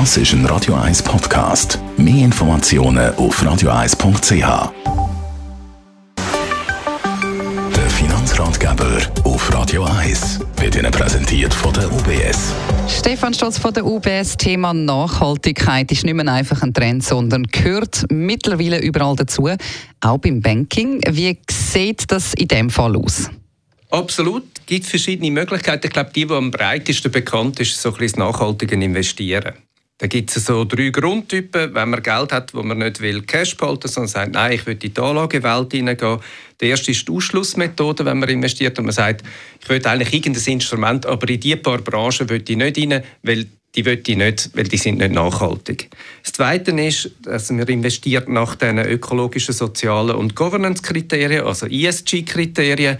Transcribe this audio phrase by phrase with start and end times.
[0.00, 1.78] Das ist ein Radio 1 Podcast.
[1.96, 4.72] Mehr Informationen auf radio1.ch.
[7.76, 12.52] Der Finanzratgeber auf Radio 1 wird Ihnen präsentiert von der UBS.
[12.88, 14.36] Stefan Stotz von der UBS.
[14.36, 19.48] Thema Nachhaltigkeit ist nicht mehr einfach ein Trend, sondern gehört mittlerweile überall dazu,
[20.00, 21.02] auch beim Banking.
[21.08, 23.30] Wie sieht das in dem Fall aus?
[23.90, 24.42] Absolut.
[24.58, 25.86] Es gibt verschiedene Möglichkeiten.
[25.86, 29.54] Ich glaube, die, die am breitesten bekannt ist, ist so ein bisschen das nachhaltige Investieren.
[29.98, 33.56] Da gibt es so drei Grundtypen, wenn man Geld hat, wo man nicht will Cash
[33.56, 36.18] behalten, sondern sagt, nein, ich will in die Anlagewelt hineingehen.
[36.60, 39.22] Der erste ist die Ausschlussmethode, wenn man investiert und man sagt,
[39.62, 43.46] ich will eigentlich irgendein Instrument, aber in diese paar Branchen will ich nicht rein, weil
[43.76, 45.90] die will ich nicht, weil die sind nicht nachhaltig.
[46.22, 52.98] Das Zweite ist, dass man investiert nach den ökologischen, sozialen und Governance-Kriterien, also ESG-Kriterien.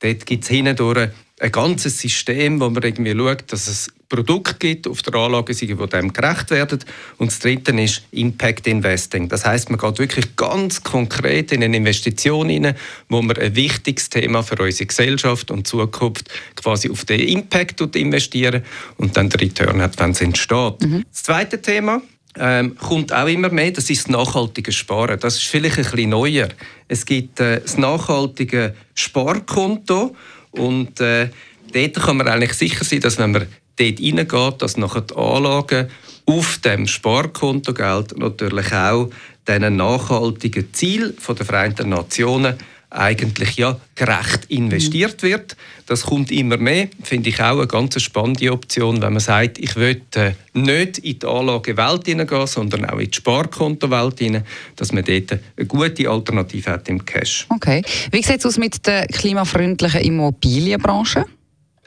[0.00, 4.86] Dort gibt es hindurch ein ganzes System, wo man irgendwie schaut, dass es Produkte gibt
[4.86, 6.78] auf der Anlageseite, die dem gerecht werden.
[7.18, 9.28] Und das Dritte ist Impact Investing.
[9.28, 12.76] Das heißt, man geht wirklich ganz konkret in eine Investition hinein,
[13.08, 18.62] wo man ein wichtiges Thema für unsere Gesellschaft und Zukunft quasi auf den Impact investieren
[18.96, 20.80] und dann den Return hat, wenn es entsteht.
[20.82, 21.04] Mhm.
[21.10, 22.00] Das zweite Thema
[22.38, 25.18] ähm, kommt auch immer mehr, das ist das nachhaltige Sparen.
[25.18, 26.48] Das ist vielleicht ein bisschen neuer.
[26.86, 30.14] Es gibt äh, das nachhaltige Sparkonto
[30.52, 31.28] und äh,
[31.72, 35.88] dort kann man eigentlich sicher sein, dass wenn man dort reingeht, dass nachher die Anlagen
[36.26, 39.10] auf dem Sparkontogeld natürlich auch
[39.46, 42.56] diesen nachhaltigen Ziel der Vereinten Nationen
[42.90, 45.56] eigentlich ja gerecht investiert wird.
[45.86, 49.76] Das kommt immer mehr, finde ich auch eine ganz spannende Option, wenn man sagt, ich
[49.76, 54.44] will äh, nicht in die Anlagewelt hineingehen, sondern auch in die Sparkontowelt hinein,
[54.76, 57.46] dass man dort eine gute Alternative hat im Cash.
[57.50, 57.82] Okay.
[58.10, 61.24] Wie sieht es aus mit der klimafreundlichen Immobilienbranche?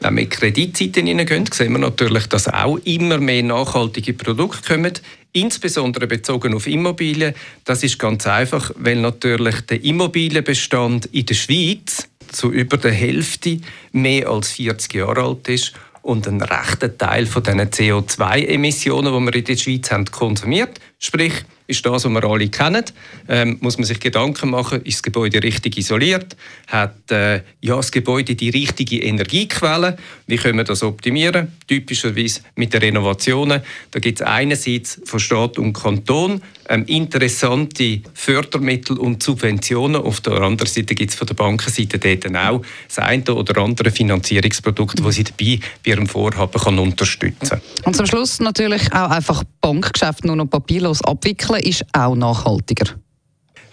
[0.00, 4.92] Wenn wir in Kreditzeiten hineingehen, sehen wir natürlich, dass auch immer mehr nachhaltige Produkte kommen,
[5.32, 7.34] insbesondere bezogen auf Immobilien.
[7.64, 13.60] Das ist ganz einfach, weil natürlich der Immobilienbestand in der Schweiz zu über der Hälfte
[13.92, 19.34] mehr als 40 Jahre alt ist und ein rechter Teil von diesen CO2-Emissionen, die wir
[19.34, 20.80] in der Schweiz haben, konsumiert.
[20.98, 21.34] Sprich,
[21.70, 22.84] ist das, was wir alle kennen.
[23.28, 26.36] Ähm, muss man sich Gedanken machen, ist das Gebäude richtig isoliert?
[26.66, 29.96] Hat äh, ja, das Gebäude die richtige Energiequelle?
[30.26, 31.52] Wie können wir das optimieren?
[31.66, 33.62] Typischerweise mit den Renovationen.
[33.90, 40.00] Da gibt es einerseits von Staat und Kanton ähm, interessante Fördermittel und Subventionen.
[40.00, 43.90] Auf der anderen Seite gibt es von der Bankenseite dort auch das eine oder andere
[43.90, 47.60] Finanzierungsprodukt, das sie dabei bei ihrem Vorhaben kann unterstützen kann.
[47.84, 52.96] Und zum Schluss natürlich auch einfach Bankgeschäfte nur noch papierlos abwickeln ist auch nachhaltiger.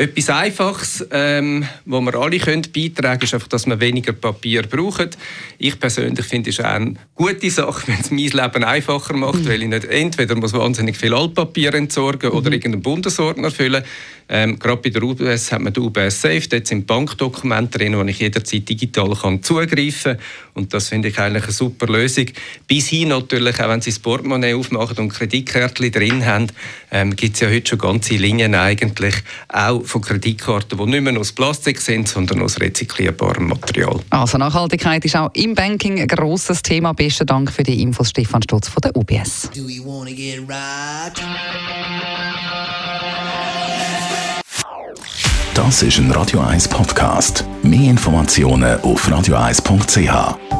[0.00, 4.62] Etwas Einfaches, ähm, wo wir alle können beitragen können, ist einfach, dass wir weniger Papier
[4.62, 5.10] brauchen.
[5.58, 9.48] Ich persönlich finde, es eine gute Sache, wenn es mein Leben einfacher macht, mhm.
[9.48, 12.36] weil ich nicht entweder muss wahnsinnig viel Altpapier entsorgen mhm.
[12.38, 13.84] oder irgendeinen Bundesordner füllen.
[14.32, 18.02] Ähm, gerade bei der UBS hat man die UBS Safe, dort sind Bankdokumente drin, wo
[18.04, 20.18] ich jederzeit digital kann zugreifen kann.
[20.54, 22.26] Und das finde ich eigentlich eine super Lösung.
[22.68, 26.46] Bis hin natürlich, auch wenn Sie das Portemonnaie aufmachen und Kreditkärtchen drin haben,
[26.92, 29.16] ähm, gibt es ja heute schon ganze Linien eigentlich
[29.48, 34.00] auch von Kreditkarten, die nicht mehr aus Plastik sind, sondern aus rezyklierbarem Material.
[34.10, 36.92] Also Nachhaltigkeit ist auch im Banking ein grosses Thema.
[36.92, 39.50] Besten Dank für die Infos, Stefan Stutz von der UBS.
[45.54, 47.44] Das ist ein Radio 1 Podcast.
[47.62, 50.59] Mehr Informationen auf radio1.ch.